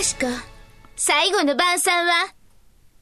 [0.00, 0.24] よしこ、
[0.96, 2.32] 最後の晩餐は、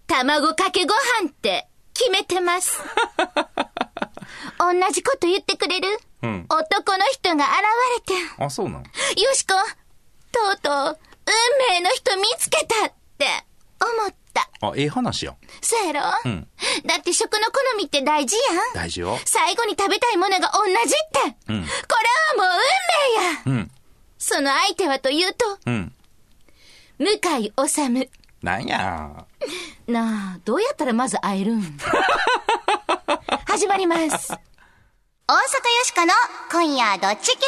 [0.08, 2.76] 卵かけご飯って決めてます。
[4.58, 5.86] 同じこと言ってくれる、
[6.24, 7.54] うん男の人が現
[8.08, 8.44] れてん。
[8.44, 8.80] あ、そうなの？
[8.80, 9.54] よしこ、
[10.32, 10.98] とうとう、
[11.70, 13.44] 運命の人見つけたって
[13.80, 14.50] 思った。
[14.60, 15.36] あ、ええ話やん。
[15.60, 16.00] そうやろ？
[16.24, 16.48] うん
[16.84, 18.74] だって食の好みって大事やん。
[18.74, 19.20] 大事よ。
[19.24, 20.76] 最後に食べたいものが同じっ
[21.12, 21.36] て。
[21.46, 21.68] うんこ
[22.34, 22.60] れはもう
[23.46, 23.60] 運命や。
[23.60, 23.70] うん。
[24.18, 25.94] その相手はというと、うん。
[26.98, 27.06] 向
[27.40, 28.10] 井治。
[28.42, 29.26] なんや。
[29.86, 31.62] なあ、どうやったらまず会えるん？
[33.46, 34.32] 始まります。
[34.32, 35.40] 大阪よ
[35.84, 36.12] しかの
[36.50, 37.44] 今夜どっち系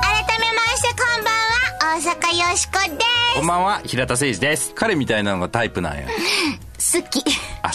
[0.00, 3.36] 改めましてこんばんは、大阪よしこです。
[3.36, 4.72] こんばんは、平田誠二です。
[4.74, 6.06] 彼みたいなのがタイプなんや。
[6.92, 7.24] 好き。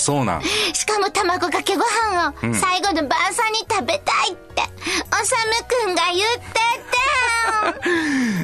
[0.03, 0.41] あ、そうなん。
[0.41, 4.61] しかも卵かけご飯を最後の晩餐に食べたいって、
[5.11, 6.63] おさむくんが言ってて。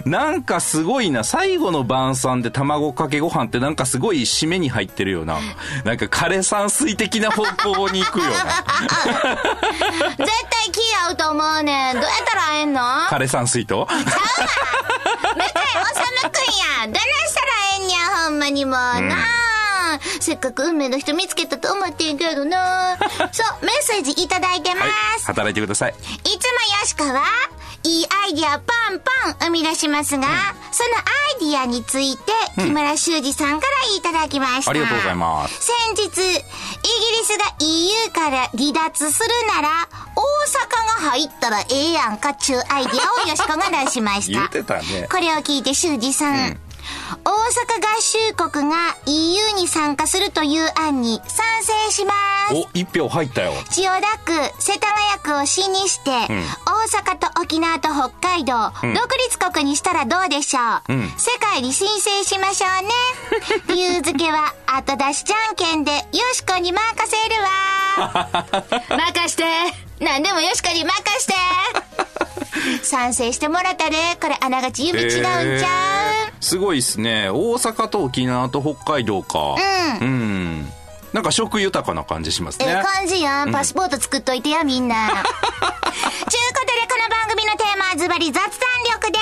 [0.10, 1.24] なんかすごいな。
[1.24, 5.40] 最後の晩餐で卵かけご飯ってなんかすごい締めに入ってるよな。
[5.84, 8.30] なんか枯山水的な方向に行くよな。
[10.18, 11.96] 絶対気合うと思うねん。
[11.96, 12.82] どうやったら会えんの？
[13.10, 13.88] 枯山水と？
[13.90, 14.06] 向井おさ
[16.24, 16.40] むくん
[16.82, 16.88] や。
[16.88, 19.49] どないしたらええんや、ほんまにもうな。
[20.20, 22.98] せっかく運命の人見つけたと思ってんけどな。
[23.32, 24.92] そう、メッセージいただいてまはい。
[25.20, 25.26] す。
[25.26, 25.92] 働いてください。
[25.92, 26.38] いつもよ
[26.86, 27.24] しかは、
[27.84, 30.28] いいアイディアパンパン生み出しますが、
[30.72, 31.02] そのア
[31.42, 34.72] イディアについて、木村修二さんからいただきました。
[34.72, 35.72] ありがとうございます。
[35.96, 36.40] 先日、イギ
[37.20, 39.70] リスが EU から離脱するなら、
[40.16, 44.40] 大阪が入ったらええやんかっちゅうアイディアをよしこが出しました。
[44.40, 45.08] 言ってたね。
[45.10, 46.60] これを聞いて修二さん、
[47.24, 52.14] 大阪合衆国が EU に参加するという案に賛成しま
[52.50, 52.56] す。
[52.56, 53.54] お、一票入ったよ。
[53.70, 62.90] 千代田区、世田谷区を市にして、大阪と沖縄と北海道、独立国にしたらどうでしょう、うん世界に申請しましょうね。
[63.76, 66.00] 理由付けは後出しじゃんけんで、よ
[66.34, 68.46] しこに任せるわ。
[68.90, 69.44] 任して。
[70.00, 71.34] 何でもよしこに任して。
[72.82, 77.30] 賛成してもらったで、これあながち指違うんちゃう、すごいっすね。
[77.30, 79.56] 大阪と沖縄と北海道か。
[80.02, 80.74] うんうん。
[81.14, 82.66] なんか食豊かな感じしますね。
[82.68, 83.52] ええ感じやん。
[83.52, 85.10] パスポート作っといてや、みんな。
[88.00, 88.50] ズバリ雑談
[88.94, 89.20] 力で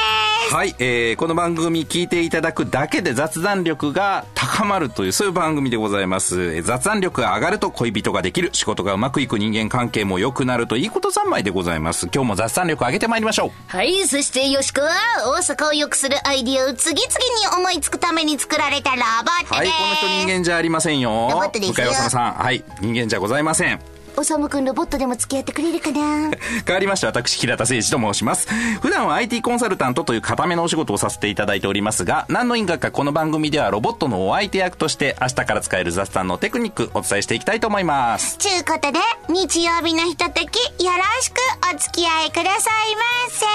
[0.49, 0.53] す。
[0.53, 6.55] はい、えー、この番組聞いていただくだけで雑談力が高まるという、そういう番組でございます。
[6.55, 12.07] えー雑談力が上がると恋人ができる、仕事がうまくいく人間関係も良くなるといいこと三昧でございます。
[12.13, 13.51] 今日も雑談力上げてまいりましょう。
[13.67, 14.91] はい、そしてよしこは、
[15.25, 19.77] 大阪を良くするアイディアを次々に思いつくために作られたロボットはい、です。
[19.77, 21.29] この人人間じゃありませんよ。
[21.31, 22.33] ロボットですよ向井治さん。
[22.33, 23.97] はい、人間じゃございません。
[24.19, 26.31] おさむくんロボットでも付き合ってくれるかな？
[26.66, 28.47] 変わりまして私平田誠二と申します。
[28.81, 38.38] 普段は IT コンサルタントという固めのお仕事をさせていただいておりますが何の因果かこの番組ではロボットのお相手役として明日から使える雑談のテクニックお伝えしていきたいと思います。
[38.38, 41.35] ちゅうことで、日曜日のひととき、よろしく
[41.73, 43.45] お付き合いくださいませ。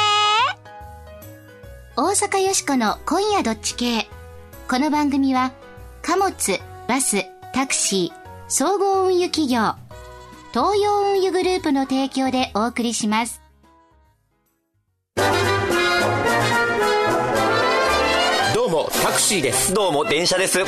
[1.97, 4.09] 大阪よしこの今夜どっち系。
[4.69, 5.53] この番組は、
[6.03, 9.75] 貨物、バス、タクシー、総合運輸企業、
[10.53, 13.41] 東洋運輸グループの提供でお送りします。
[18.55, 19.73] どうもタクシーです。
[19.73, 20.61] どうも電車です。
[20.61, 20.65] あ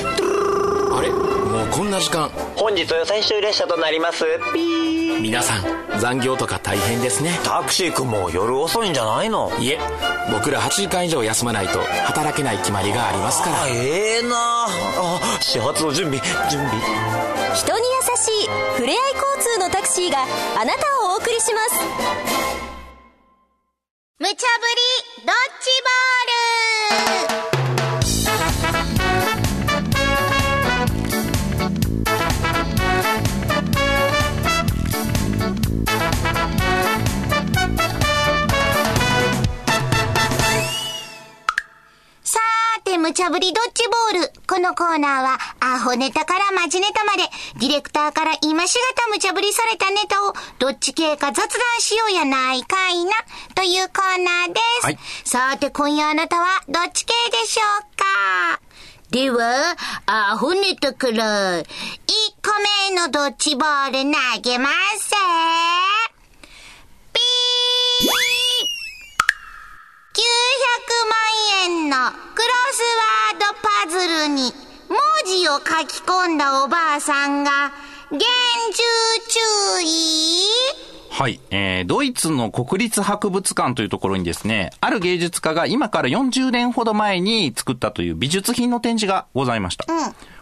[1.03, 1.11] れ？
[1.11, 2.31] もうこんな時間。
[2.57, 4.25] 本日最終列車となります。
[4.55, 7.39] ピー皆さん残業とか大変ですね。
[7.45, 9.53] タクシー君も夜遅いんじゃないの？
[9.59, 9.79] いえ
[10.33, 13.63] 僕ら8時間以上休まないと働けない決まりがありますから。
[13.65, 20.25] あええなあ始発の準備準備人に優しいふれあい交通のタクシーが
[20.61, 21.75] あなたをお送りします
[24.19, 24.43] 無茶ぶり
[25.25, 26.35] ドッジボール
[42.25, 44.34] さーて、無茶ぶりドッジボール。
[44.55, 47.25] このコーナーは、アホネタからマジネタまで、
[47.59, 53.11] ディレクターから今しがた無茶ぶりされたネタを、どっち系か雑談しようやないかいな、
[53.57, 54.85] というコーナーです。
[54.85, 54.99] はい。
[55.25, 58.61] さて、今夜あなたは、どっち系でしょうか？
[59.11, 62.53] では、アホネタから、1個
[62.93, 65.11] 目のドッジボール投げます
[70.15, 70.21] 900
[71.67, 71.97] 万円の
[72.37, 74.53] クロスワードパズルに
[74.89, 77.73] 文字を書き込んだおばあさんが
[78.13, 78.23] 厳重
[79.29, 81.41] 注意はい。
[81.51, 89.87] えー、ドイツの国立博物館というところにですね、ある芸術家が今から40年ほど前に作ったという美術品の展示がございました。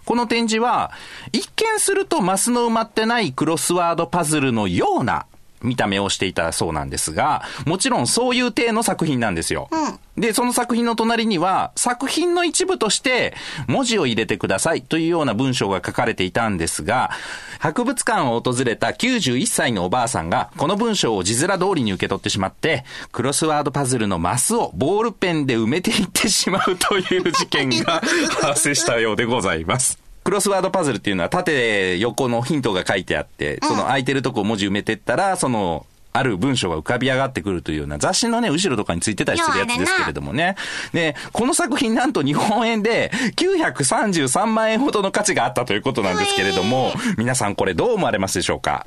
[0.04, 0.90] この展示は、
[1.32, 5.26] 一見するとマスの埋まってないクロスワードパズルのような
[5.62, 9.68] 見た目をしていたそうなんですが、もちろんそういう体の作品なんですよ。
[10.16, 13.34] で、その作品の隣には、作品の一部として
[13.66, 17.10] 文字を入れてくださいというような文章が書かれていたんですが、
[17.58, 28.02] 博物館を訪れた91歳のおばあさんが、この文章を字面通りに受け取ってしまって、クロスワードパズルのマスをボールペンで埋めていってしまうという事件が
[28.40, 30.01] 発生したようでございます。
[30.24, 40.56] クロスワードパズルっていうのは縦横のヒントが書いてあって、その空いてるとこを文字埋めてったら、その、ある文章が浮かび上がってくるというような雑誌のね、後ろとかについてたりするやつですけれどもね。
[40.92, 48.86] で、この作品なんと日本円で933万円ほどの価値があったということなんですけれども、皆さんこれどう思われますでしょうか？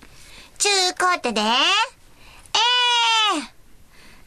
[0.60, 1.46] ちゅうことで、え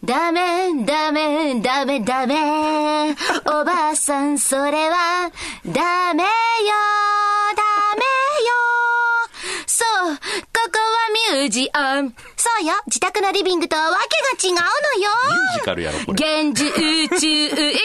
[0.05, 3.13] ダメ、ダメ、ダメ、ダメ。
[3.47, 5.31] おばあさん、それは、
[5.67, 6.29] ダメよ、
[9.99, 12.09] ここはミュージアム。
[12.11, 13.99] ー、そうよ、自宅のリビングとはわ
[14.41, 14.63] けが違うの
[15.05, 15.11] よ。
[15.29, 16.51] ミュージカルやろ、これ。
[16.51, 17.79] 現実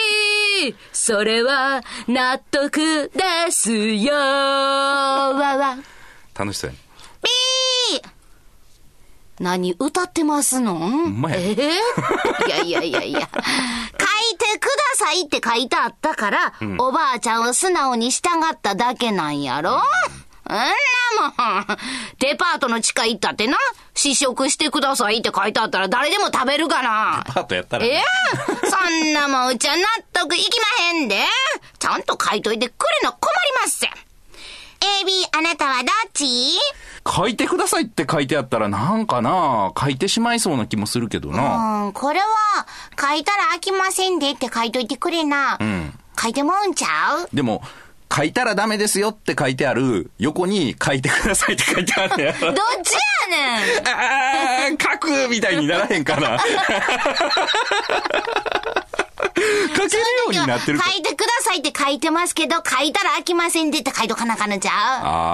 [0.92, 4.14] それは、納得ですよ。
[4.14, 5.76] わわ。
[6.34, 6.80] 楽しそうやね。
[7.22, 8.08] ピー
[9.40, 10.74] 何歌ってますの？
[10.74, 11.40] んまやえ？
[11.40, 11.56] ー
[12.46, 13.20] いやいやいやいや。
[13.20, 20.72] 書いてくださいって書いてあったから、おばあちゃんを素直に従っただけなんやろ、うん、な
[21.20, 21.66] もん。
[22.18, 23.56] デパートの地下行ったってな、
[23.94, 27.24] 試食してくださいって書いてあったら誰でも食べるかな。
[27.26, 28.02] パートやったら、えね。
[28.64, 28.76] えそ
[29.06, 31.24] んなもんうちは納得いきまへんで。
[31.78, 33.84] ちゃんと書いといてくれな困ります。
[33.84, 36.58] AB あなたはどっち？
[37.06, 41.86] 書いてくださいって書いてあったらなんかな書いてしまいそうな気もするけどな。
[41.86, 42.26] うん、これは、
[43.00, 45.54] 書いたら飽きませんでって書いといてくれな。
[45.54, 47.28] ん書いてもうんちゃう？
[47.34, 47.62] でも、
[48.14, 52.34] 書いたらダメですよって書いてある横に書いてくださいって書いてあるね。
[52.40, 56.38] どっちやねんあー、書くみたいにならへんかな。
[59.76, 64.70] 書けるようになってるか書いてくださいって書いてますけど、書いたら飽きませんでって書いとかなあかんのちゃ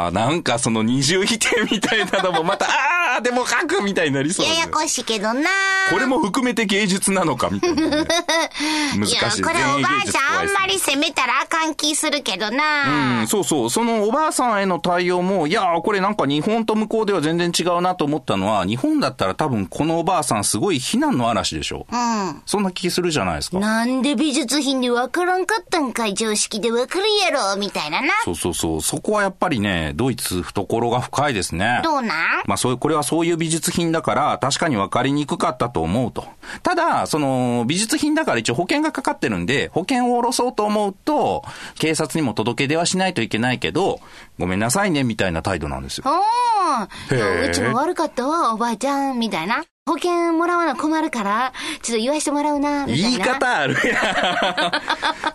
[0.06, 5.50] あー、なんかその二重否定みたいなのもまた、あー、でも書くみたいになりそうややこしいけどな
[5.91, 8.06] これも含めて芸術なのかみたいなね、
[8.97, 9.43] 難いや、しい。
[9.43, 13.71] これおばあちゃんあんまりり責めたらあかん気するけどうな、ん、そうそう。
[13.71, 21.87] そのおばあさんへの対応も、いやー、これなんか日本と向こうでは全然違うなと思ったのは、日本だったら多分このおばあさんすごい非難の嵐でしょ。
[21.91, 22.43] うん。
[22.47, 23.59] そんな気するじゃないですか。
[23.70, 28.08] なんで美術品でわからんかったんかい常識でわかるやろみたいなな。
[28.25, 28.82] そうそうそう。
[28.82, 31.81] そこはやっぱりね、ドイツ懐が深いですね。
[31.84, 32.43] どうなん？
[32.46, 36.26] まあそういう、これはそういう美術品だから、確かに分かりにくかったと思うと。
[36.64, 41.44] ただ、その、美術品だから一応保険がかかってるんで、保険を下ろそうと思うと、
[41.78, 44.00] 警察にも届け出はしないといけないけど、
[44.40, 46.05] ごめんなさいね、みたいな態度なんですよ。
[46.06, 47.50] おー。
[47.50, 49.62] うちも悪かったわ、おばあちゃん、みたいな。
[49.87, 53.09] 保険もらわな困るから、ちょっと言わしてもらうな、みたいな。
[53.09, 53.94] 言い方あるや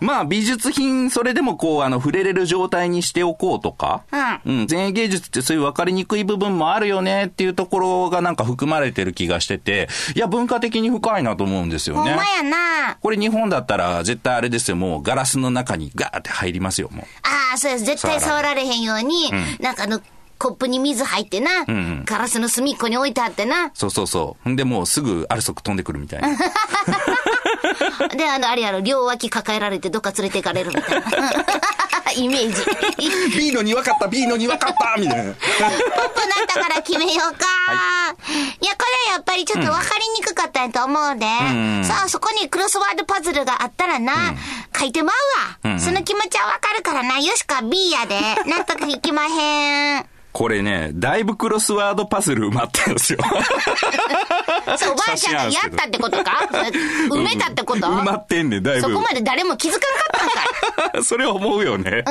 [0.04, 4.04] まあ美術品、それでもこう、あの、触れれる状態にしておこうとか。
[4.46, 4.66] うん。
[4.70, 12.24] 前衛芸術ってそういう分かりにくい部分もあるよねっていうところがなんか含まれてる気がしてて、いや、文化的に深いなと思うんですよねほんま。
[12.24, 12.96] やな。
[13.00, 17.06] これ日本だったら絶対あれですよ、もうガラスの中にガーって入りますよ、もう。
[17.24, 17.84] ああ、そうです。
[17.84, 20.00] 絶対触られへんように、なんかあの、
[20.38, 23.70] コップに水入ってな、んうんガラスの隅っこに置いてあってな。
[23.74, 24.48] そうそうそう。
[24.48, 26.28] んでもうすぐアルソク飛んでくるみたいな。
[28.14, 31.32] で、あの、あれやろ、両脇抱えられてどっか連れて行かれるみたいな。
[32.16, 32.62] イメージ。
[33.36, 35.24] B のに分かった !B のに分かったみたいな。
[35.24, 37.46] ポップなったから決めようか。
[38.60, 41.26] い、や、これやっぱりちょっと分かりにくかったんやと思うで。
[41.26, 44.34] んさあ、そこにクロスワードパズルがあったらな、
[44.78, 45.12] 書いてま
[45.64, 47.18] うわ、その気持ちは分かるからな。
[47.18, 48.16] よしか B やで。
[48.46, 50.15] 納得いきまへん。
[50.36, 53.18] これね、だいぶクロスワードパズル埋まってるんですよ。
[54.78, 56.48] そう、おばあちゃんがやったってことか？
[57.10, 57.86] 埋めたってこと？
[57.86, 58.80] 埋まってんねん、だいぶ。
[58.82, 60.30] そこまで誰も気づかなかっ
[60.76, 60.98] たんか？
[61.00, 61.04] い。
[61.04, 62.04] それは思うよね。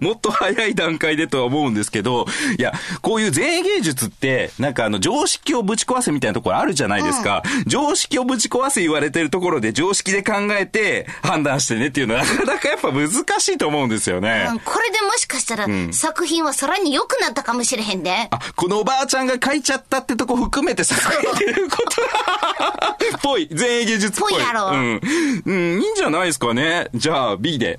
[0.00, 2.26] もっと早い段階でとは思うんですけど、
[2.58, 7.42] いや、こういう前衛芸術って、なんかあの、常識をぶち壊せみたいなところあるじゃないですか。
[7.66, 14.46] 常識をぶち壊せ言われてるところで常識で考えて判断してねっていうのはなかなかやっぱ難しいと思うんですよね。
[14.50, 18.28] うんこれでもしかしたら、作品はさらに良くなったかもしれへんで。
[18.30, 21.91] あ、このおばあちゃんが書いちゃったってとこ含めてさ、書いてること
[23.22, 23.48] ぽい。
[23.50, 24.32] 前衛芸術っぽい。
[24.34, 25.00] ぽいやろうん。
[25.44, 26.88] うん、いいんじゃないですかね。
[26.94, 27.78] じゃあ、B で。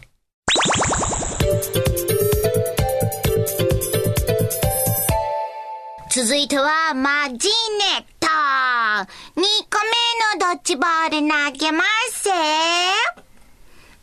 [6.09, 7.53] 続いては、マジネ
[7.99, 8.27] ット。
[8.27, 9.89] 2個目
[10.37, 12.29] のドッジボール投げます。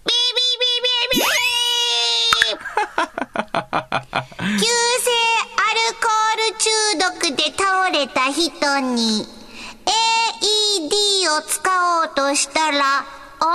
[0.05, 0.81] ビビビ
[1.13, 1.25] ビビ
[4.59, 4.67] 急
[4.99, 5.11] 性
[5.57, 9.40] アルコール中毒で倒れた人に
[9.91, 11.61] AED を使
[12.03, 12.77] おうとしたら
[13.41, 13.53] 怒ら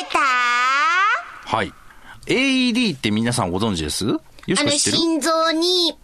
[0.00, 0.18] れた？
[1.56, 1.72] はい。
[2.26, 4.06] AED って皆さんご存知です？
[4.06, 4.20] よ
[4.56, 4.96] しあのこ知ってる？
[4.96, 5.98] 心臓に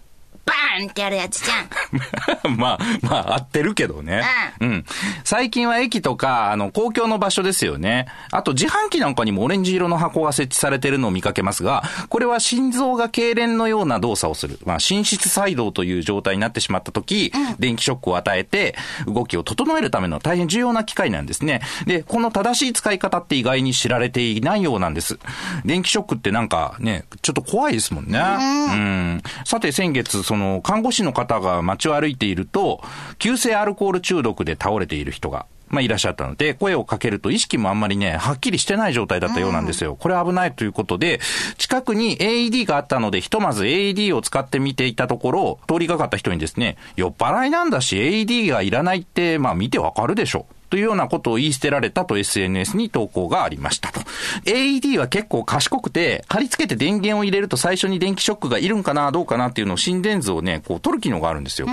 [0.47, 2.56] バーンってやるやつじゃん。
[2.59, 4.23] まあ、まあ、合ってるけどね。
[4.61, 4.85] うん。
[5.25, 8.06] 最近は駅とか、あの、公共の場所ですよね。
[8.30, 14.59] あと、自販機なんかにもオレンジ色の箱が設置されているのを見かけますが、これは心臓が痙攣のような動作をする。
[14.64, 21.61] まあ、心室細動という状態になってしまった時、電気ショックを与えて、動きを整えるための大変重要な機械なんですね。
[21.87, 25.18] で、この正しい使い方って意外に知られていないようなんです。
[25.64, 28.18] 電気ショックってなんかね、ちょっと怖いですもんね。
[28.18, 29.23] うん。
[29.44, 32.82] さて、先月、その、看護師の方が街を歩いていると、
[33.18, 39.94] 急性アルコール中毒で倒れている人が、まあ、いらっしゃったので、声をかけると意識もあんまりね、はっきりしてない状態だったようなんですよ。
[39.94, 41.20] これ危ないということで、
[41.59, 50.47] 近くに AED があったので、ひとまず AED を使ってみていたところ、通りがかった人にですね、酔っ払いなんだし AED がいらないって、まあ見てわかるでしょ。
[50.70, 54.00] というようなことを言い捨てられたと SNS に投稿がありましたと。
[54.44, 61.66] AED は結構賢くて、貼り付けて電源を入れると最初に電気ショックがいるんかな、どうかなっていうのを心電図をね、こう取る機能があるんですよ。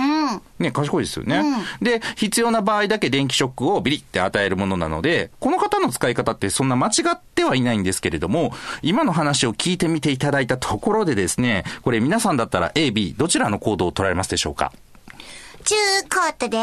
[0.58, 1.42] ね、賢いですよね。
[1.80, 8.52] で、必要な場合だけ電気ショックをビリって与えるものなので、この方の使い方ってそんな間違ってはいないんですけれども、
[8.82, 14.72] 今の話を聞いてみていただいたところでですね、これ皆さんだったら A、B、どちらの行動を取られますでしょうか？
[15.64, 16.58] ちゅうことで、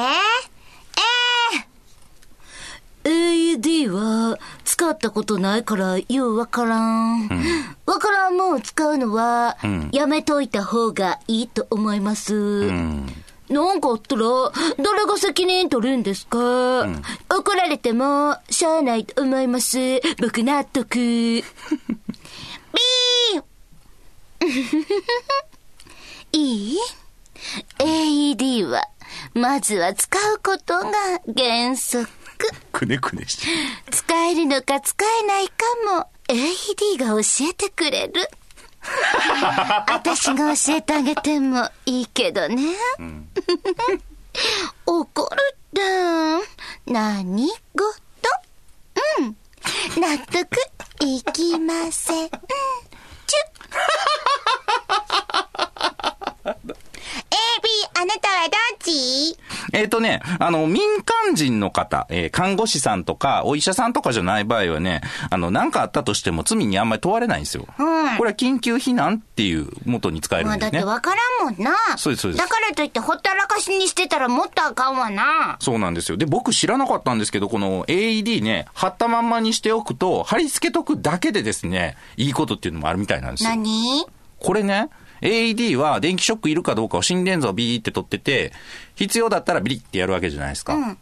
[3.56, 6.80] え AED は使ったことないからようわから
[7.16, 7.30] ん。
[7.86, 9.56] わからんもんを使うのは
[9.92, 12.70] やめといた方がいいと思います。
[13.48, 14.24] なんかあったら
[14.78, 16.88] 誰が責任取るんですか、
[17.30, 19.78] 怒られてもしゃあないと思います。
[20.20, 20.98] 僕納得。
[21.00, 21.44] ー、
[26.34, 26.78] いい
[27.78, 28.82] ?AED は
[29.34, 30.92] まずは使うことが
[31.36, 32.25] 原則。
[32.72, 33.48] くねくねして。
[33.92, 35.54] 使えるのか使えないか
[35.98, 38.30] も AED が教えてくれる。
[39.88, 42.75] 私が教えてあげてもいいけどね。
[44.86, 45.82] 怒るって
[46.86, 47.56] 何事？
[49.20, 49.36] うん。
[50.00, 50.48] 納得
[51.01, 52.30] いきません。
[52.30, 52.39] チュ
[56.51, 56.56] ッ。
[56.56, 56.56] A、
[57.63, 59.38] B、あなたはどっち？
[59.79, 67.67] えっ、とね、あの、民間人の方、えー看護師さんとか、お医者さんとかじゃない場合はね、あの、何かあったとしても罪にあんまり問われないんですよ。
[67.77, 70.79] これは緊急避難っていう元に使えるまあんですね。
[70.79, 71.75] だってわからんもんな。
[71.98, 75.58] そうですそうですだからといってほったらかしにしてたらもっとあかんわな。
[75.60, 76.17] そうなんですよ。
[76.17, 83.50] で、僕知らなかったんですけど、この AED ね、貼ったまんまにしておくと、貼り付けとくだけでですね、いいことっていうのもあるみたいなんですよ。
[83.50, 84.05] 何？
[84.39, 84.89] これね、
[85.25, 88.53] AED は電気ショックいるかどうかを心電図をビーって取ってて、
[88.96, 90.98] 必要だったらビリってやるわけじゃないですか。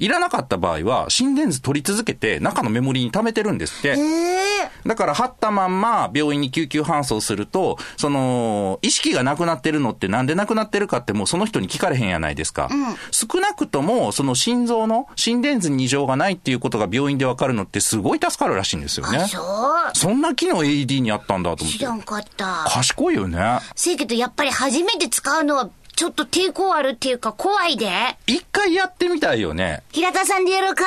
[0.00, 3.88] いらなかった場合は、心電図取り続けて、中のメモリに溜めてるんですって。
[3.90, 12.70] ええだから、貼ったまんま病院に救急搬送すると、その、意識がなくなってるのってなんでなくなってるかってもうその人に聞かれへんやないですか。
[13.10, 19.26] 少なくとも、その心臓の心電図に異常がないっていうことが病院でわかるのってすごい助かるらしいんですよね。
[19.28, 19.98] そう。
[19.98, 21.78] そんな機能 AED にあったんだと思って。
[21.78, 22.64] 知らんかった。
[22.68, 23.58] 賢いよね。
[23.76, 25.68] せやけどやっぱり初めて使うのは
[26.00, 27.90] ちょっと抵抗あるっていうか怖いで。
[28.26, 29.82] 一回やってみたいよね。
[29.92, 30.84] 平田さんでやろうか。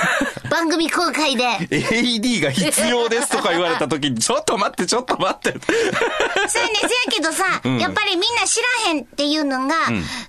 [0.48, 1.44] 番組公開で。
[1.70, 5.50] AED が必要ですとか言われた時に、ちょっと待って、ちょっと待って。
[5.50, 7.44] そうやね、せやけどさ、
[7.78, 9.74] やっぱりみんな知らへんっていうのが、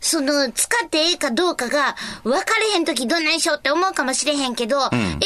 [0.01, 5.21] その、使ってええかどうかが、分かれへんときどんなんしようって思うかもしれへんけど、AED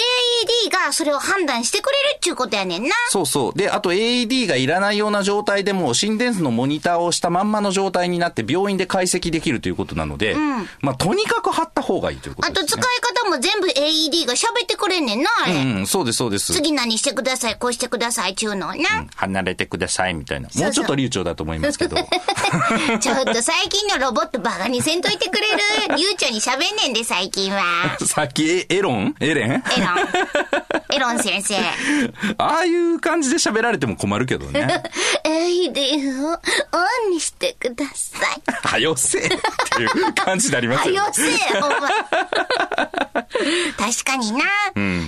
[0.72, 2.89] がそれを判断してくれるっちゅうことやねんな。
[3.10, 3.58] そうそう。
[3.58, 10.36] で、あと AED がいらないような状態でも、心電図のモニターをしたまんまの状態になって病院で解析できるということなので、
[10.82, 12.82] まあ、とにかく貼った方がいいということあとです、ね。
[12.84, 15.53] 使い方も全部 AED が喋ってくれんねんな、あれ。
[15.53, 16.53] うん、そうです、そうです。
[16.53, 19.08] 次何してください、こうしてください、ちゅうのをな。
[19.15, 20.50] 離れてください、みたいな。
[20.50, 21.96] そうもうちょっと流暢だと思いますけど。
[23.00, 25.58] ちょっと最近のロボットバカにせんといてくれる
[25.96, 27.98] 流暢に喋んねんで、最近は。
[28.06, 29.15] さっき、エエロン？
[29.22, 29.51] エレン？
[29.51, 29.63] エロン。
[30.91, 31.56] エロン先生。
[32.38, 34.84] ああいう感じで喋られても困るけどね。
[35.24, 36.38] AED をオ
[37.08, 38.68] ンにしてください。
[38.68, 41.00] はよせえっていう感じになりますよね。
[41.00, 41.89] はよせえ、お前。
[43.77, 44.39] 確かにな。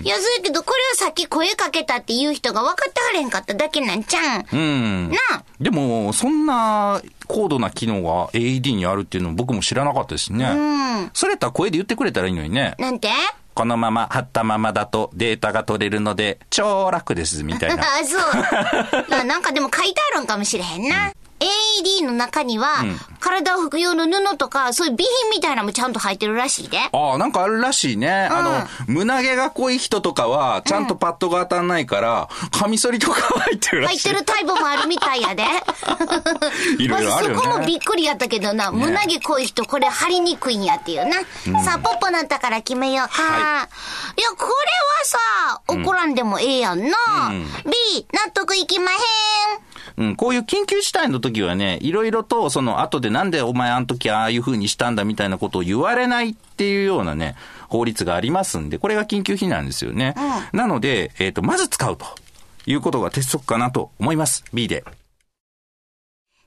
[0.03, 4.59] いや、そうやけど、これはさっき声かけたっていう人が分かってはれんかっただけなんちゃうん。
[4.59, 4.61] う
[5.07, 5.09] ん。
[5.09, 5.43] なあ。
[5.59, 10.45] でも、そんな高度な機能が AED にあるっていうの僕も知らなかったですね。
[10.45, 11.11] うん。
[11.13, 12.75] それやったら声で言ってくれたらいいのにね。
[12.79, 13.09] なんて？
[13.53, 17.83] このまま貼ったままだとデータが取れるので超楽です、みたいな。
[17.99, 19.09] あ、そう。
[19.09, 21.11] ななんかでも書いてあるんかもしれへんな。
[21.41, 22.85] AED の中には、
[23.19, 26.77] 体を拭く用の布とか、そういう備品みたいなのもちゃんと入ってるらしいで。
[26.79, 28.09] ああ、なんかあるらしいね。
[28.11, 34.09] あの、胸毛が濃い人とかは、ちゃんとパッドが当たんないから、カミソリとか入ってるらしい。
[34.09, 35.43] 入ってるタイプもあるみたいやで。
[36.77, 41.17] いろいろあるよねそこもびっくりやったけどな、胸毛濃い人これ貼りにくいんやっていうな。
[41.63, 43.67] さあ、ポッポなったから決めようか。、は
[44.17, 44.55] いや、これは
[45.03, 46.97] さ、怒らんでもええやんな。
[47.65, 49.70] B、納得いきまへん。
[49.97, 57.35] うん、こういう緊急事態の時はね、いろいろと、その後でなんでお前あの時ああいう風にしたんだみたいなことを言われないっていうようなね、
[57.69, 60.15] 法律がありますんで、これが緊急避難ですよね。
[60.53, 62.05] なので、えっ、と、まず使うと
[62.65, 64.43] いうことが鉄則かなと思います。
[64.53, 64.83] B で。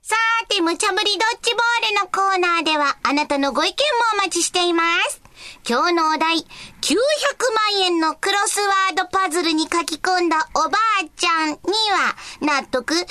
[0.01, 3.75] さーて、無茶ぶりドッジボールのコーナーでは、あなたのご意見も
[4.13, 5.24] お待ちしています。
[5.67, 13.03] 今日のお題、900万円のクロスワードパズルに書き込んだおばあちゃんには、納得、納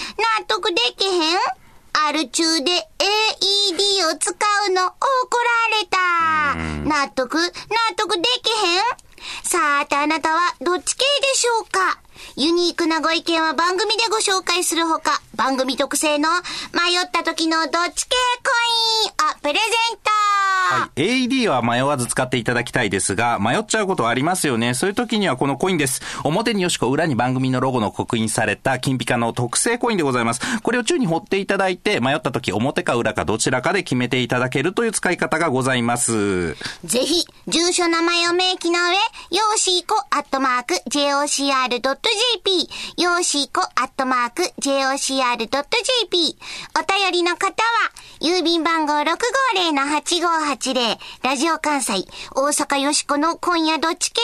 [0.47, 1.38] 得できへん？
[2.07, 4.35] アル中で AED を使
[4.69, 4.99] うの怒
[5.38, 5.97] られた。
[6.88, 7.50] 納得、納
[7.97, 8.83] 得できへん？
[9.43, 11.99] さてあなたはどっち系でしょうか？
[12.37, 16.28] ユニークなご意見は番組でご紹介するほか、番組特製の
[16.73, 18.50] 迷った時のどっち系コ
[19.04, 24.75] インをプレゼント、はい AED は迷わず使っていただきたいですが、迷っちゃうことはありますよね。
[24.75, 26.00] そういう時にはこのコインです。
[26.25, 30.40] 表によしこ、裏に番組のロゴの刻印された金ピカの特製コインでございます。
[30.62, 36.54] これを宙に掘っていただいて、迷った時表か裏かどちらかで決めていただけるという使い方がございます。
[36.85, 42.13] ぜひ、住所名前を明記の上、よーしーこアットマーク jocr.jp、
[42.97, 46.37] よーしーこアットマーク jocr.jp、
[46.78, 47.54] お便りの方は、
[48.21, 54.20] 郵便番号650-8580、ラジオ関西、大阪よしこの今夜どっち系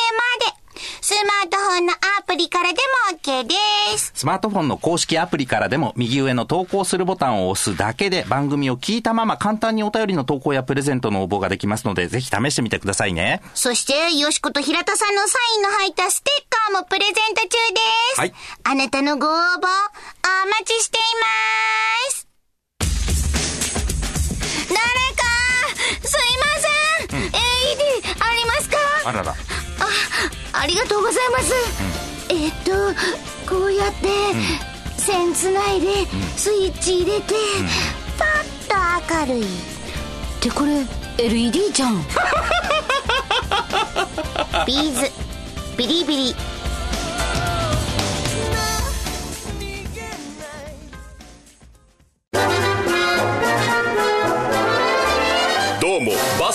[0.47, 0.60] まで、
[1.01, 2.79] スマートフォンのアプリからで
[3.13, 3.55] も OK で
[3.99, 4.13] す。
[4.15, 13.43] スマートフォンの公式アプリからでも右上の投稿するボタンを押すだけで番組を聞いたまま簡単にお便りの投稿やプレゼントの応募ができますので、ぜひ試してみてくださいね。
[13.55, 17.81] そして、よしこと平田さんのサインの入ったステッカーもプレゼント中で
[18.15, 18.21] す。
[18.21, 22.27] はいあなたのご応募、お待ちしています。
[24.69, 25.25] 誰か、
[26.07, 26.45] すいま
[27.11, 27.33] せん、AED
[28.25, 28.77] ありますか？
[29.07, 29.33] あらら。
[29.33, 29.35] あ
[30.67, 31.53] りがとうございます。
[32.29, 32.71] えっと、
[33.49, 34.09] こうやって、
[35.01, 37.35] 線つないで、スイッチ入れて、
[38.19, 38.25] パ
[39.05, 39.43] ッと明るい。
[39.45, 39.47] っ
[40.41, 40.85] てこれ、
[41.19, 42.05] LED じゃん？
[44.67, 45.11] ビーズ、
[45.77, 46.37] ビリビリ。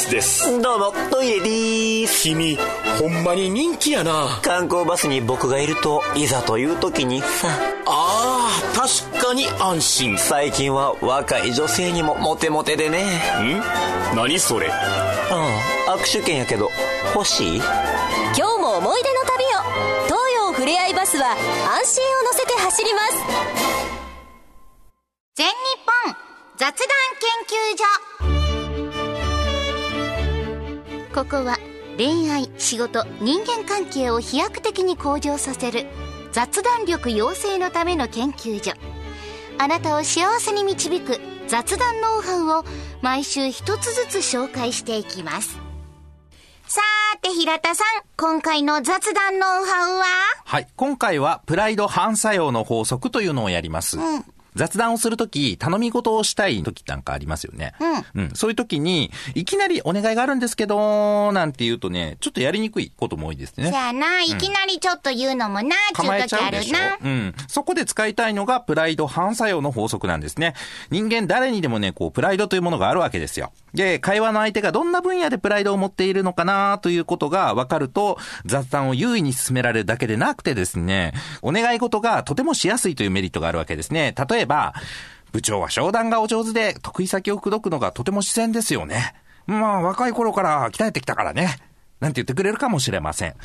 [0.06, 0.62] スです。
[0.62, 2.24] どうも、トイレでーす。
[2.24, 2.58] 君
[3.00, 4.39] ほんまに人気やな。
[4.44, 7.48] 観光バスに僕がいると、いざという時にさ、
[7.88, 10.18] あー確かに安心。
[10.18, 13.04] 最近は若い女性にもモテモテでね。
[13.41, 14.15] ん？
[14.15, 14.70] 何それ？
[14.72, 14.80] あ
[15.88, 16.70] あ、握手券やけど、
[17.15, 17.58] 欲しい？
[17.58, 17.65] 今
[18.36, 19.50] 日も思い出の旅を。
[20.06, 21.38] 東洋ふれあいバスは安
[21.96, 23.13] 心を乗せて走ります。
[25.36, 25.54] 全日
[26.06, 26.15] 本
[26.58, 26.78] 雑談研
[27.50, 28.45] 究所
[31.15, 31.58] ここは
[31.97, 35.86] 恋愛、仕事、人間関係を飛躍的に向上させる
[36.34, 38.73] 雑談力養成のための研究所
[39.58, 42.65] あなたを幸せに導く雑談ノウハウを
[43.01, 45.58] 毎週一つずつ紹介していきます
[46.67, 50.06] さーて平田さん今回の雑談ノウハウは？
[50.43, 50.67] はい。
[50.75, 53.97] 今回は、プライド反作用の法則というのをやります。
[54.56, 57.74] 雑談をするとき、頼み事をしたいときなんかありますよね。
[58.15, 58.32] うん。
[58.34, 63.76] そういうときに、いきなりお願いがあるんですけど、なんて言うとね、ちょっとやりにくいことも多いですねじ。
[63.76, 66.98] ゃあな、いきなりちょっと言うのもな、ちゅう時あるな。
[67.04, 67.36] うん。
[67.48, 70.54] そこで使いたいのがプライド反作用の法則なんですね。
[70.89, 73.52] 人間誰にでもね、こう、プライドというものがあるわけですよ。
[73.74, 84.15] で、会話の相手がどんな分野でプライドを持っているのかなということが分かると、雑談を優位に進められるだけでなくてですね、お願い事がとてもしやすいというメリットがあるわけですね。
[84.30, 84.45] 例えば、
[85.32, 89.14] 部長は商談がお上手で得意先を口説くのがとても自然ですよね。
[89.48, 91.58] まあ、若い頃から鍛えてきたからね。
[92.00, 93.36] なんて言ってくれるかもしれません。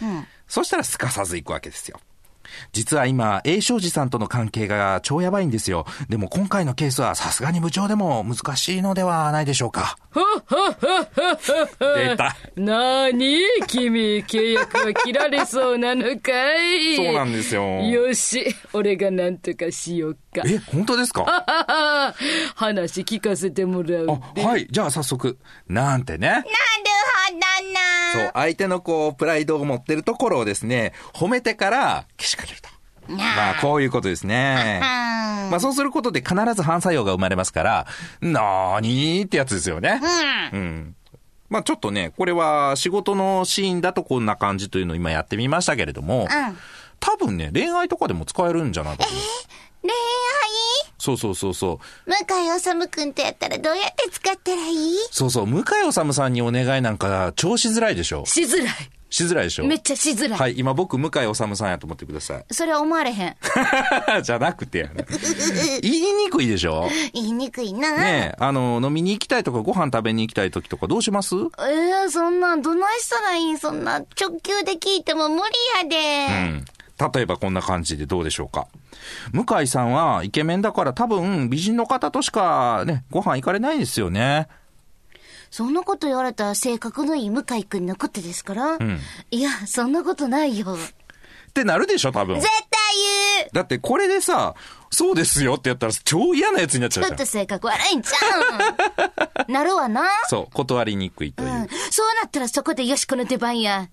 [0.46, 2.00] そしたらすかさず行くわけですよ。
[2.72, 5.86] 実は今、A 庄司さんとの関係が超やばいんですよ。
[6.08, 9.96] でも今回のケースはさすがに部長でも難しいのではないでしょうか。
[11.80, 12.36] 出た。
[12.56, 16.30] なーに君、契約は切られそうなのか
[16.64, 16.96] い？
[16.96, 17.62] そうなんですよ。
[17.82, 20.42] よし、俺がなんとかしようか。
[20.46, 21.24] え、本当ですか？
[22.56, 24.66] 話聞かせてもらうあ、はい。
[24.70, 25.38] じゃあ早速。
[25.68, 26.28] なんてね。
[26.28, 26.48] なるほ
[26.84, 26.89] ど
[27.32, 27.46] な
[28.12, 32.68] そう、相手のこう、プライドを持ってるところをですね、褒めてから、けしかけると。
[33.08, 34.78] まあ、こういうことですね。
[34.80, 37.86] まあ、そうすることで必ず反作用が生まれますから、
[38.20, 40.00] なーにーってやつですよね。
[40.52, 40.94] うん。
[41.48, 46.28] まあ、ちょっとね、これは仕事のシーンだとこんな感じというのを今やってみましたけれども、
[47.00, 49.22] 多分ね、恋愛とかでも使えるんじゃないかと思う。
[49.82, 50.92] 恋愛？
[50.98, 52.10] そうそうそうそう。
[52.10, 54.96] 向井治くんとやったらどうやって使ったらいい？
[55.10, 58.66] そうそう、向井治さんにお願いなんか超しづらいでしょしづらい。
[59.12, 60.38] しづらいでしょめっちゃしづらい。
[60.38, 63.28] はい、今僕、向井治さんやと思ってくださそれは思われへん。
[63.30, 63.34] い。
[64.22, 65.04] じゃなくてやね。
[65.82, 67.96] 言いにくいでしょ言いにくいな。
[67.96, 71.34] ねえ、あの、飲みに行きたいとかご飯食べに行きたい時とかどうします？
[71.34, 75.42] うえー、そんなんどないしたらいいそんな直球で聞いても無理
[75.82, 76.26] やで。
[76.52, 76.64] ん。
[77.14, 78.68] 例えばこんな感じでどうでしょうか。
[79.32, 84.48] 向井さんはイケメンだから多分美人の方としかね、ご飯行かれないんですよね。
[85.50, 88.78] そんなこと言われたら性格のいい向井くんのことですから。
[89.30, 90.74] いや、そんなことないよ。
[90.74, 92.46] ってなるでしょ、多分絶。
[92.48, 92.60] 対
[93.38, 94.54] 言うだってこれでさ、
[94.90, 97.26] そうですよってやったら超嫌なやつになっちゃうじゃんちょっと。
[97.26, 98.16] 性格悪いんちゃ
[99.46, 100.02] うんなるわな。
[100.28, 101.48] そう、断りにくいという。
[101.48, 103.88] うんそうなったらそこでよしこの出番や。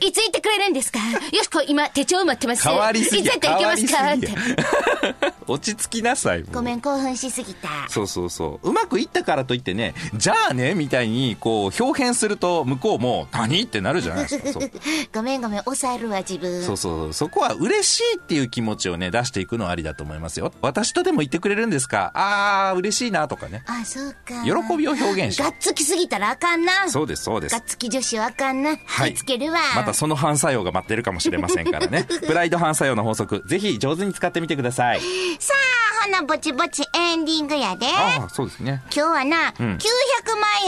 [0.00, 0.98] いつ行ってくれるんですか？
[1.00, 2.66] よしこ今手帳待ってます。
[2.68, 3.96] 変わりすぎやいつやったら行けますか？
[3.98, 4.38] 変わってりす。
[4.38, 4.54] ぎ
[5.26, 6.40] や落ち着きなさい。
[6.42, 7.68] もうごめん、興奮しすぎた。
[7.88, 8.68] そうそうそう。
[8.68, 14.52] うまくいったからといってね、じゃあね、みたいに、こう、表現すると、向こうも、何ってなるじゃないですか。
[14.52, 14.70] そう
[15.12, 16.62] ごめんごめん、抑えるわ、自分。
[16.64, 17.12] そうそう。
[17.12, 20.39] そこは嬉しいっていう気持ちをね、出していくのはありだと思いますよ。
[20.60, 22.10] 私とでも言ってくれるんですか？
[22.14, 23.62] あー、嬉しいなとかね。
[23.66, 24.42] あ、そうか。
[24.44, 26.88] 喜びを表現しがっつきすぎたらあかんな。
[26.88, 27.62] そうです、そうですがっ。
[27.66, 28.76] つき女子はあかんな。
[28.86, 29.58] はい気つけるわ。
[29.76, 32.04] またその反作用が待ってるかもしれませんからね。
[32.26, 35.00] プライド反作用の法則、ぜひ上手に使ってみてください。
[35.38, 35.54] さ
[36.02, 37.86] あ、ほな、ぼちぼちエンディングやで。
[37.86, 38.82] ああ、そうですね。
[38.94, 39.78] 今日はな、900万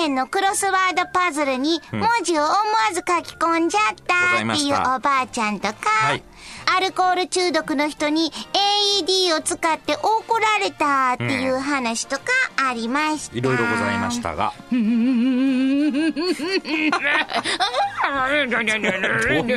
[0.04, 2.54] 円のクロスワードパズルに文字を思わ
[2.92, 6.22] ず書き込んじゃったっていうおばあちゃんとか、はい
[6.74, 8.32] アルコール中毒の人に
[8.98, 12.22] AED を使って怒られたっていう話とか
[12.56, 13.36] ありました。
[13.36, 14.54] いろいろございましたが。
[14.70, 15.92] どん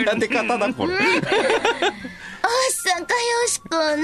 [0.03, 0.95] な出方だ、これ。
[0.95, 1.05] 大阪
[2.99, 3.05] よ
[3.47, 3.95] しこな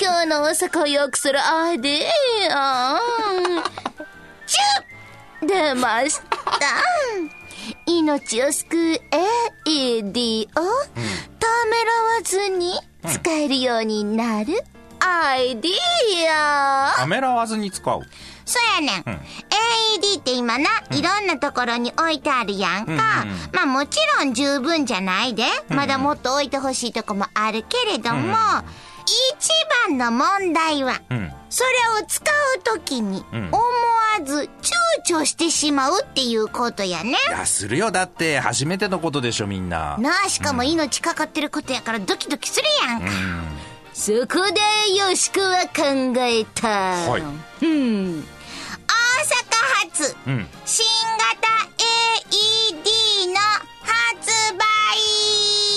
[0.00, 2.06] 今日の大阪をよくするアイデ
[2.50, 3.00] ア
[4.46, 6.28] チュッ出ました
[7.88, 9.00] 命を救う
[9.66, 12.74] AED をためらわずに
[13.06, 14.62] 使えるようになる
[15.00, 15.70] アイデ
[16.30, 18.02] アためらわずに使う。
[18.44, 19.02] そうやねん。
[19.04, 23.24] AED って今な、いろんなところに置いてあるやんか。
[23.52, 25.44] まあもちろん十分じゃないで。
[25.68, 28.36] まだもっと置いてほしいとこもあるけれども、
[29.08, 31.70] 一番の問題は、んそれ
[32.02, 32.22] を使
[32.56, 33.58] うときに、思わ
[34.24, 34.50] ず
[35.06, 37.16] 躊躇してしまうっていうことやね。
[37.28, 37.90] いや、するよ。
[37.90, 39.96] だって、初めてのことでしょ、みんな。
[39.98, 43.08] なあ、しかも命かかってることやからドキドキするやんか。
[43.94, 45.82] そこで、よしこは考
[46.20, 46.68] えた。
[46.68, 47.22] はい
[47.64, 48.20] うん。
[48.20, 50.46] 大阪発、うん。
[50.66, 51.48] 新型
[52.28, 52.97] AED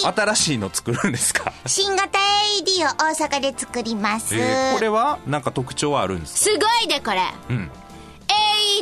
[0.06, 1.52] 新しいの作るんですか？
[1.66, 4.36] 新型 AED を大阪で作ります。
[4.36, 6.52] えー、これは、なんか特徴はあるんですか？
[6.52, 7.22] すごいで、これ。
[7.50, 7.72] うん。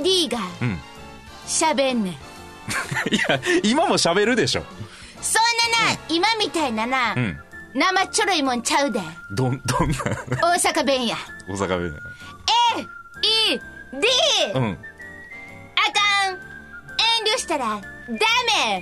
[0.02, 0.80] AED がうん。
[1.48, 2.14] 喋んねん。
[3.14, 4.64] いや、今も喋るでしょ。
[5.22, 7.40] そんなな、今みたいなな、うん。
[7.74, 9.00] 生ちょろいもんちゃうで。
[9.32, 9.98] どん、どんな、
[10.42, 11.16] 大阪弁や。
[11.48, 12.00] 大阪弁。
[13.22, 14.56] AED!
[14.56, 14.78] うん。
[15.76, 18.82] あかん遠慮したらダメ。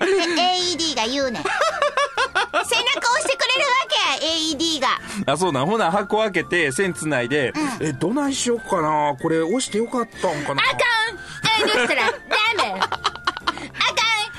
[0.00, 1.42] AED が言うねん。
[1.42, 3.96] 背中押してくれるわけ。
[4.06, 5.32] や AED が。
[5.32, 5.66] あ、そうなん。
[5.66, 9.16] ほな、箱開けて、線つないで、え、どないしようかな。
[9.20, 10.62] これ押してよかったんかな。
[10.62, 11.16] あかん。
[11.62, 12.18] 遠慮したらダ
[12.56, 12.80] メ。
[12.80, 12.96] あか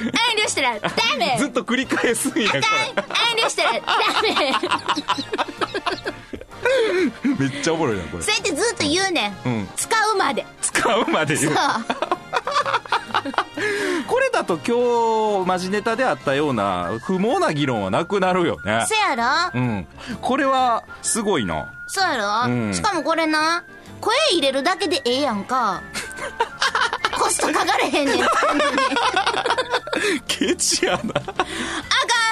[0.04, 0.08] ん。
[0.08, 0.13] 遠
[0.45, 1.36] 慮したらダメ。
[1.38, 3.08] ずっと繰り返すんや、こあかん。
[3.38, 3.82] 遠慮したらダ
[4.21, 4.30] メ。
[6.32, 6.37] れ。
[7.39, 8.24] めっちゃおもろいな、これ。
[8.24, 9.70] そうやってずっと言うねん、うん。
[9.76, 10.46] 使うまで。
[10.62, 11.56] 使うまで言う。
[14.08, 18.86] これだと今日、マジネタであったような、不毛な議論はなくなるよね。
[18.88, 19.15] そや
[19.54, 19.60] ろ？
[19.60, 19.88] うん。
[20.22, 21.74] これは、すごいな。
[21.88, 22.74] そうやろ、うん。
[22.74, 23.63] しかもこれな
[24.02, 25.82] 声入れるだけでええやんか。
[27.17, 28.28] コストかかれへんねん。
[30.28, 31.13] ケチやな。
[31.15, 31.34] あか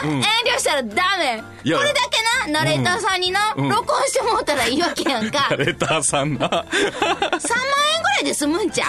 [0.03, 0.11] うん。
[0.17, 0.21] 遠
[0.55, 1.37] 慮したらダメ。
[1.41, 3.69] これだけなナレーターさんにな、うん。
[3.69, 6.65] 録音してもうたらいいわけやんか、3万レターさんな。
[7.95, 8.85] 円ぐらいで済むんちゃ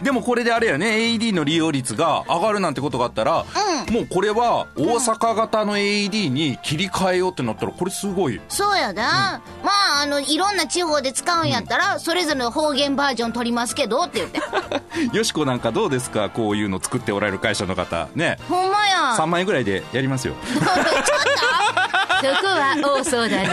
[0.00, 3.44] う でもこれであれやね、AED の利用率が上がるなんてことがあったら、
[3.90, 8.40] もうこれは大阪型の AED に切り替えようってなったら、これすごい。
[8.48, 14.40] そうやな、まああのいろんな地方で使うんやったら、それぞれの方言バージョン取りますけどって言って
[15.16, 18.08] よしこなんかどうですかこういうの作っておられる会社の方。
[18.14, 18.38] ね。
[18.48, 20.34] ほんまや3万円ぐらいでやりますよ。
[20.52, 21.81] ちょっとそ
[22.28, 23.44] こは大相談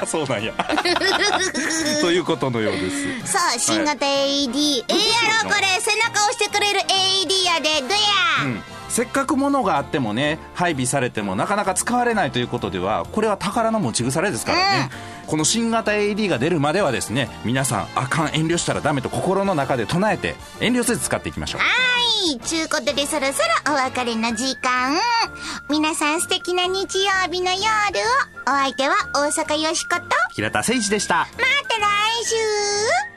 [0.00, 0.10] です。
[0.12, 0.52] そうなんや。
[2.00, 2.90] ということのようで
[3.24, 3.32] す。
[3.32, 14.90] さあ新型 AED、ええやろこれ背中押してくれる AED やでどや、せっかく物があってもね配備されてもなかなか使われないということではこれは宝の持ち腐れですからね、
[15.26, 21.60] この新型 AD が出るまではですね皆さんあかん遠慮したらダメと心の中で唱えて遠慮せず使っていきましょう。
[21.60, 22.38] はい。
[22.38, 24.96] ちゅうことでそろそろお別れの時間。
[25.68, 27.64] 皆さん素敵な日曜日の夜を。
[28.46, 30.02] お相手は大阪よしこと。
[30.02, 31.26] ま平田誠一でした。
[31.36, 33.13] た来週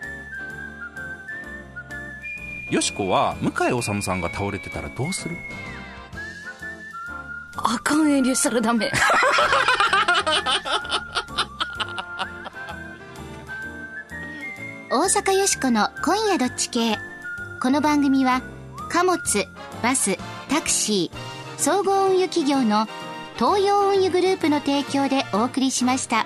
[2.70, 5.38] よしこは向井治さんが倒れてたらどうする？
[7.56, 8.92] あかん遠慮したらダメ。
[14.90, 16.98] 大阪よしこの今夜どっち系。
[17.62, 18.42] この番組は
[18.90, 19.20] 貨物
[19.82, 20.18] バス
[20.50, 22.88] タクシー総合運輸企業の
[23.38, 26.26] 東洋運輸グループの提供でお送りしました。